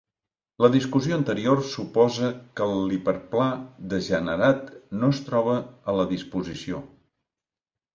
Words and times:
La 0.65 0.69
discussió 0.75 1.17
anterior 1.19 1.61
suposa 1.73 2.31
que 2.61 2.69
l'hiperplà 2.79 3.47
degenerat 3.95 4.75
no 5.01 5.15
es 5.19 5.25
troba 5.31 5.59
a 5.95 6.01
la 6.01 6.13
disposició. 6.19 6.87